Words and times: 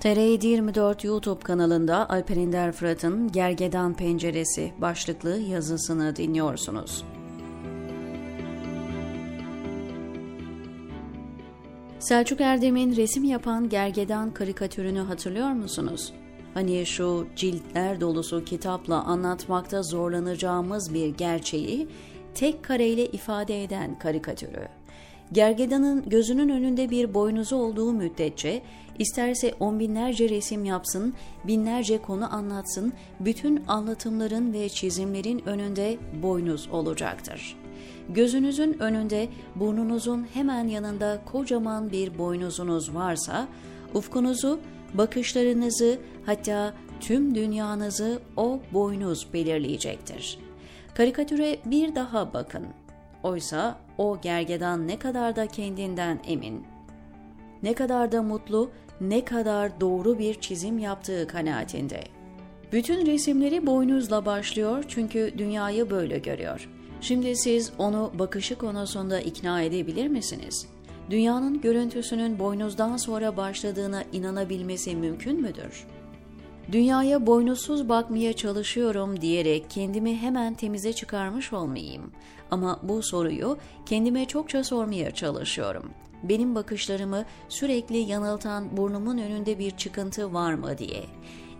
TR724 0.00 1.06
YouTube 1.06 1.40
kanalında 1.40 2.10
Alper 2.10 2.36
Ender 2.36 2.72
Fırat'ın 2.72 3.32
Gergedan 3.32 3.94
Penceresi 3.94 4.72
başlıklı 4.78 5.38
yazısını 5.38 6.16
dinliyorsunuz. 6.16 7.04
Selçuk 11.98 12.40
Erdem'in 12.40 12.96
resim 12.96 13.24
yapan 13.24 13.68
Gergedan 13.68 14.34
karikatürünü 14.34 15.00
hatırlıyor 15.00 15.50
musunuz? 15.50 16.12
Hani 16.54 16.86
şu 16.86 17.26
ciltler 17.36 18.00
dolusu 18.00 18.44
kitapla 18.44 19.02
anlatmakta 19.02 19.82
zorlanacağımız 19.82 20.94
bir 20.94 21.08
gerçeği 21.08 21.88
tek 22.34 22.64
kareyle 22.64 23.06
ifade 23.06 23.64
eden 23.64 23.98
karikatürü. 23.98 24.68
Gergedanın 25.32 26.08
gözünün 26.08 26.48
önünde 26.48 26.90
bir 26.90 27.14
boynuzu 27.14 27.56
olduğu 27.56 27.92
müddetçe 27.92 28.62
isterse 28.98 29.54
on 29.60 29.78
binlerce 29.78 30.28
resim 30.28 30.64
yapsın, 30.64 31.14
binlerce 31.44 32.02
konu 32.02 32.34
anlatsın, 32.34 32.92
bütün 33.20 33.64
anlatımların 33.68 34.52
ve 34.52 34.68
çizimlerin 34.68 35.42
önünde 35.46 35.98
boynuz 36.22 36.68
olacaktır. 36.72 37.56
Gözünüzün 38.08 38.82
önünde 38.82 39.28
burnunuzun 39.56 40.26
hemen 40.34 40.68
yanında 40.68 41.18
kocaman 41.24 41.90
bir 41.90 42.18
boynuzunuz 42.18 42.94
varsa, 42.94 43.48
ufkunuzu, 43.94 44.60
bakışlarınızı 44.94 45.98
hatta 46.26 46.74
tüm 47.00 47.34
dünyanızı 47.34 48.18
o 48.36 48.60
boynuz 48.72 49.26
belirleyecektir. 49.32 50.38
Karikatüre 50.94 51.58
bir 51.64 51.94
daha 51.94 52.32
bakın. 52.34 52.66
Oysa 53.26 53.78
o 53.98 54.20
gergedan 54.20 54.88
ne 54.88 54.98
kadar 54.98 55.36
da 55.36 55.46
kendinden 55.46 56.20
emin, 56.26 56.64
ne 57.62 57.74
kadar 57.74 58.12
da 58.12 58.22
mutlu, 58.22 58.70
ne 59.00 59.24
kadar 59.24 59.80
doğru 59.80 60.18
bir 60.18 60.40
çizim 60.40 60.78
yaptığı 60.78 61.26
kanaatinde. 61.26 62.00
Bütün 62.72 63.06
resimleri 63.06 63.66
boynuzla 63.66 64.26
başlıyor 64.26 64.84
çünkü 64.88 65.34
dünyayı 65.38 65.90
böyle 65.90 66.18
görüyor. 66.18 66.68
Şimdi 67.00 67.36
siz 67.36 67.72
onu 67.78 68.12
bakışı 68.18 68.58
konusunda 68.58 69.20
ikna 69.20 69.62
edebilir 69.62 70.08
misiniz? 70.08 70.66
Dünyanın 71.10 71.60
görüntüsünün 71.60 72.38
boynuzdan 72.38 72.96
sonra 72.96 73.36
başladığına 73.36 74.04
inanabilmesi 74.12 74.96
mümkün 74.96 75.40
müdür? 75.42 75.86
Dünyaya 76.72 77.26
boynuzsuz 77.26 77.88
bakmaya 77.88 78.32
çalışıyorum 78.32 79.20
diyerek 79.20 79.70
kendimi 79.70 80.16
hemen 80.16 80.54
temize 80.54 80.92
çıkarmış 80.92 81.52
olmayayım. 81.52 82.12
Ama 82.50 82.80
bu 82.82 83.02
soruyu 83.02 83.58
kendime 83.86 84.24
çokça 84.24 84.64
sormaya 84.64 85.10
çalışıyorum. 85.10 85.90
Benim 86.22 86.54
bakışlarımı 86.54 87.24
sürekli 87.48 87.96
yanıltan 87.96 88.76
burnumun 88.76 89.18
önünde 89.18 89.58
bir 89.58 89.70
çıkıntı 89.70 90.34
var 90.34 90.54
mı 90.54 90.78
diye. 90.78 91.04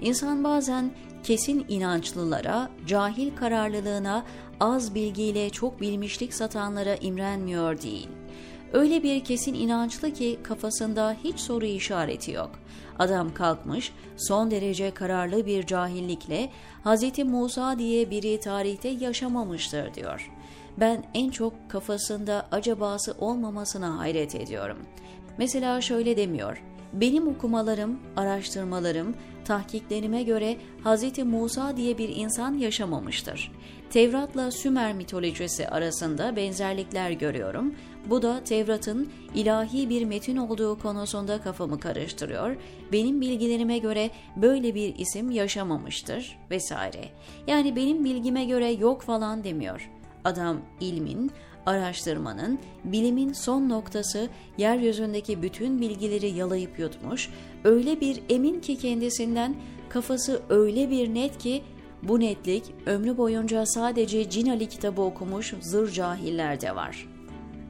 İnsan 0.00 0.44
bazen 0.44 0.90
kesin 1.22 1.66
inançlılara, 1.68 2.70
cahil 2.86 3.36
kararlılığına, 3.36 4.24
az 4.60 4.94
bilgiyle 4.94 5.50
çok 5.50 5.80
bilmişlik 5.80 6.34
satanlara 6.34 6.94
imrenmiyor 6.94 7.82
değil. 7.82 8.08
Öyle 8.72 9.02
bir 9.02 9.24
kesin 9.24 9.54
inançlı 9.54 10.12
ki 10.12 10.38
kafasında 10.42 11.16
hiç 11.24 11.40
soru 11.40 11.64
işareti 11.64 12.30
yok. 12.30 12.50
Adam 12.98 13.34
kalkmış 13.34 13.92
son 14.16 14.50
derece 14.50 14.90
kararlı 14.90 15.46
bir 15.46 15.66
cahillikle 15.66 16.50
Hz. 16.84 17.18
Musa 17.24 17.78
diye 17.78 18.10
biri 18.10 18.40
tarihte 18.40 18.88
yaşamamıştır 18.88 19.94
diyor. 19.94 20.30
Ben 20.80 21.04
en 21.14 21.30
çok 21.30 21.52
kafasında 21.68 22.46
acabası 22.52 23.14
olmamasına 23.18 23.98
hayret 23.98 24.34
ediyorum. 24.34 24.78
Mesela 25.38 25.80
şöyle 25.80 26.16
demiyor. 26.16 26.62
Benim 26.92 27.28
okumalarım, 27.28 28.00
araştırmalarım, 28.16 29.14
tahkiklerime 29.44 30.22
göre 30.22 30.56
Hz. 30.84 31.18
Musa 31.18 31.76
diye 31.76 31.98
bir 31.98 32.08
insan 32.08 32.54
yaşamamıştır. 32.54 33.52
Tevrat'la 33.90 34.50
Sümer 34.50 34.92
mitolojisi 34.92 35.68
arasında 35.68 36.36
benzerlikler 36.36 37.10
görüyorum. 37.10 37.74
Bu 38.10 38.22
da 38.22 38.44
Tevrat'ın 38.44 39.08
ilahi 39.34 39.90
bir 39.90 40.04
metin 40.04 40.36
olduğu 40.36 40.78
konusunda 40.78 41.40
kafamı 41.40 41.80
karıştırıyor. 41.80 42.56
Benim 42.92 43.20
bilgilerime 43.20 43.78
göre 43.78 44.10
böyle 44.36 44.74
bir 44.74 44.94
isim 44.94 45.30
yaşamamıştır 45.30 46.38
vesaire. 46.50 47.08
Yani 47.46 47.76
benim 47.76 48.04
bilgime 48.04 48.44
göre 48.44 48.70
yok 48.70 49.02
falan 49.02 49.44
demiyor. 49.44 49.90
Adam 50.24 50.60
ilmin, 50.80 51.30
araştırmanın, 51.66 52.58
bilimin 52.84 53.32
son 53.32 53.68
noktası 53.68 54.28
yeryüzündeki 54.58 55.42
bütün 55.42 55.80
bilgileri 55.80 56.28
yalayıp 56.28 56.78
yutmuş, 56.78 57.30
öyle 57.64 58.00
bir 58.00 58.22
emin 58.28 58.60
ki 58.60 58.76
kendisinden, 58.76 59.56
kafası 59.88 60.42
öyle 60.48 60.90
bir 60.90 61.14
net 61.14 61.38
ki 61.38 61.62
bu 62.02 62.20
netlik 62.20 62.64
ömrü 62.86 63.16
boyunca 63.16 63.66
sadece 63.66 64.30
Cin 64.30 64.48
Ali 64.48 64.68
kitabı 64.68 65.02
okumuş 65.02 65.54
zır 65.60 65.92
cahiller 65.92 66.60
de 66.60 66.76
var. 66.76 67.15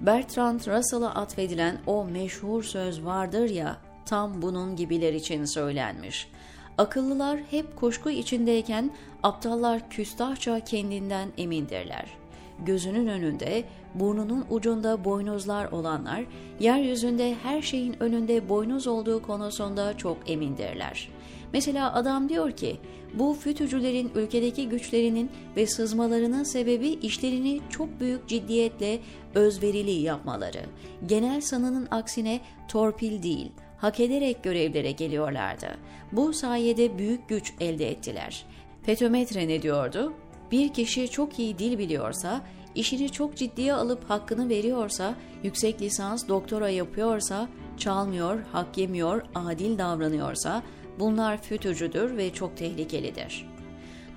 Bertrand 0.00 0.60
Russell'a 0.60 1.14
atfedilen 1.14 1.78
o 1.86 2.04
meşhur 2.04 2.62
söz 2.62 3.04
vardır 3.04 3.50
ya, 3.50 3.76
tam 4.06 4.42
bunun 4.42 4.76
gibiler 4.76 5.12
için 5.12 5.44
söylenmiş. 5.44 6.30
Akıllılar 6.78 7.40
hep 7.50 7.76
kuşku 7.76 8.10
içindeyken 8.10 8.90
aptallar 9.22 9.90
küstahça 9.90 10.60
kendinden 10.60 11.28
emindirler.'' 11.38 12.25
Gözünün 12.64 13.06
önünde, 13.06 13.64
burnunun 13.94 14.44
ucunda 14.50 15.04
boynuzlar 15.04 15.72
olanlar, 15.72 16.24
yeryüzünde 16.60 17.34
her 17.42 17.62
şeyin 17.62 18.02
önünde 18.02 18.48
boynuz 18.48 18.86
olduğu 18.86 19.22
konusunda 19.22 19.96
çok 19.96 20.30
emindirler. 20.30 21.08
Mesela 21.52 21.94
adam 21.94 22.28
diyor 22.28 22.52
ki, 22.52 22.76
bu 23.14 23.34
fütücülerin 23.34 24.10
ülkedeki 24.14 24.68
güçlerinin 24.68 25.30
ve 25.56 25.66
sızmalarının 25.66 26.42
sebebi 26.42 26.88
işlerini 26.88 27.60
çok 27.70 28.00
büyük 28.00 28.28
ciddiyetle 28.28 28.98
özverili 29.34 29.90
yapmaları. 29.90 30.60
Genel 31.06 31.40
sanının 31.40 31.88
aksine 31.90 32.40
torpil 32.68 33.22
değil, 33.22 33.50
hak 33.78 34.00
ederek 34.00 34.42
görevlere 34.42 34.90
geliyorlardı. 34.90 35.66
Bu 36.12 36.32
sayede 36.32 36.98
büyük 36.98 37.28
güç 37.28 37.52
elde 37.60 37.90
ettiler. 37.90 38.44
Petometre 38.86 39.48
ne 39.48 39.62
diyordu? 39.62 40.12
Bir 40.52 40.72
kişi 40.72 41.08
çok 41.10 41.38
iyi 41.38 41.58
dil 41.58 41.78
biliyorsa, 41.78 42.40
işini 42.74 43.12
çok 43.12 43.36
ciddiye 43.36 43.74
alıp 43.74 44.10
hakkını 44.10 44.48
veriyorsa, 44.48 45.14
yüksek 45.42 45.82
lisans 45.82 46.28
doktora 46.28 46.68
yapıyorsa, 46.68 47.48
çalmıyor, 47.76 48.40
hak 48.52 48.78
yemiyor, 48.78 49.22
adil 49.34 49.78
davranıyorsa 49.78 50.62
bunlar 50.98 51.42
fütürcüdür 51.42 52.16
ve 52.16 52.32
çok 52.32 52.56
tehlikelidir. 52.56 53.46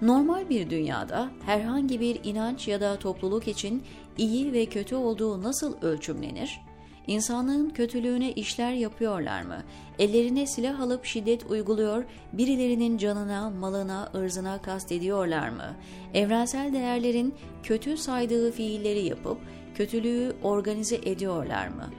Normal 0.02 0.50
bir 0.50 0.70
dünyada 0.70 1.30
herhangi 1.46 2.00
bir 2.00 2.20
inanç 2.24 2.68
ya 2.68 2.82
da 2.82 3.00
topluluk 3.00 3.48
için 3.48 3.84
iyi 4.18 4.54
ve 4.54 4.66
kötü 4.66 4.96
olduğu 4.96 5.44
nasıl 5.44 5.82
ölçümlenir? 5.82 6.62
İnsanlığın 7.10 7.70
kötülüğüne 7.70 8.32
işler 8.32 8.74
yapıyorlar 8.74 9.42
mı? 9.42 9.64
Ellerine 10.00 10.48
silah 10.48 10.80
alıp 10.80 11.06
şiddet 11.06 11.46
uyguluyor, 11.46 12.04
birilerinin 12.34 12.98
canına, 12.98 13.50
malına, 13.50 14.12
ırzına 14.16 14.62
kast 14.62 14.92
ediyorlar 14.92 15.50
mı? 15.50 15.76
Evrensel 16.14 16.74
değerlerin 16.74 17.36
kötü 17.64 17.98
saydığı 17.98 18.52
fiilleri 18.52 19.06
yapıp 19.06 19.38
kötülüğü 19.76 20.36
organize 20.44 20.96
ediyorlar 20.96 21.68
mı? 21.68 21.90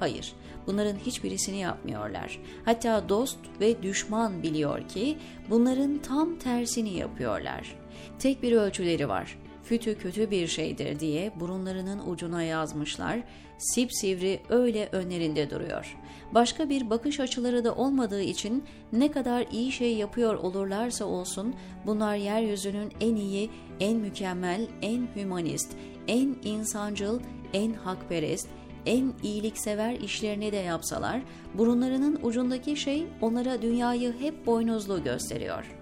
Hayır, 0.00 0.32
bunların 0.66 0.96
hiçbirisini 0.96 1.58
yapmıyorlar. 1.58 2.40
Hatta 2.64 3.08
dost 3.08 3.38
ve 3.60 3.82
düşman 3.82 4.42
biliyor 4.42 4.88
ki 4.88 5.18
bunların 5.50 5.98
tam 5.98 6.38
tersini 6.38 6.94
yapıyorlar. 6.94 7.76
Tek 8.18 8.42
bir 8.42 8.52
ölçüleri 8.52 9.08
var 9.08 9.38
fütü 9.64 9.98
kötü 9.98 10.30
bir 10.30 10.46
şeydir 10.46 11.00
diye 11.00 11.32
burunlarının 11.40 12.08
ucuna 12.08 12.42
yazmışlar, 12.42 13.20
sipsivri 13.58 14.40
öyle 14.48 14.88
önlerinde 14.92 15.50
duruyor. 15.50 15.96
Başka 16.34 16.68
bir 16.68 16.90
bakış 16.90 17.20
açıları 17.20 17.64
da 17.64 17.74
olmadığı 17.74 18.22
için 18.22 18.64
ne 18.92 19.10
kadar 19.10 19.46
iyi 19.52 19.72
şey 19.72 19.96
yapıyor 19.96 20.34
olurlarsa 20.34 21.04
olsun 21.04 21.54
bunlar 21.86 22.16
yeryüzünün 22.16 22.92
en 23.00 23.16
iyi, 23.16 23.50
en 23.80 23.96
mükemmel, 23.96 24.66
en 24.82 25.08
hümanist, 25.16 25.72
en 26.08 26.36
insancıl, 26.44 27.20
en 27.52 27.72
hakperest, 27.72 28.48
en 28.86 29.12
iyiliksever 29.22 29.94
işlerini 29.94 30.52
de 30.52 30.56
yapsalar, 30.56 31.22
burunlarının 31.54 32.18
ucundaki 32.22 32.76
şey 32.76 33.06
onlara 33.20 33.62
dünyayı 33.62 34.14
hep 34.20 34.46
boynuzlu 34.46 35.04
gösteriyor. 35.04 35.74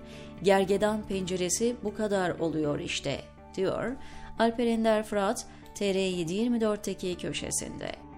Gergedan 0.42 1.06
penceresi 1.06 1.76
bu 1.84 1.94
kadar 1.94 2.30
oluyor 2.38 2.78
işte 2.78 3.20
diyor 3.54 3.96
Alper 4.38 4.66
Ender 4.66 5.02
Fırat 5.02 5.46
TR724'teki 5.74 7.16
köşesinde. 7.16 8.09